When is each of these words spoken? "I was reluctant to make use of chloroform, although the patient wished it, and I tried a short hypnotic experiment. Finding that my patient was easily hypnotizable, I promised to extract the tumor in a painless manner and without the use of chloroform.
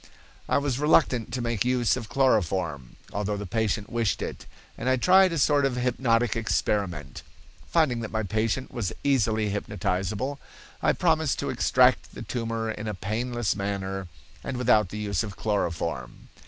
"I 0.49 0.57
was 0.57 0.79
reluctant 0.79 1.31
to 1.31 1.43
make 1.43 1.63
use 1.63 1.95
of 1.95 2.09
chloroform, 2.09 2.95
although 3.13 3.37
the 3.37 3.45
patient 3.45 3.87
wished 3.91 4.23
it, 4.23 4.47
and 4.75 4.89
I 4.89 4.95
tried 4.95 5.31
a 5.31 5.37
short 5.37 5.63
hypnotic 5.71 6.35
experiment. 6.35 7.21
Finding 7.67 7.99
that 7.99 8.09
my 8.09 8.23
patient 8.23 8.71
was 8.71 8.91
easily 9.03 9.51
hypnotizable, 9.51 10.39
I 10.81 10.93
promised 10.93 11.37
to 11.37 11.51
extract 11.51 12.15
the 12.15 12.23
tumor 12.23 12.71
in 12.71 12.87
a 12.87 12.95
painless 12.95 13.55
manner 13.55 14.07
and 14.43 14.57
without 14.57 14.89
the 14.89 14.97
use 14.97 15.21
of 15.21 15.37
chloroform. 15.37 16.29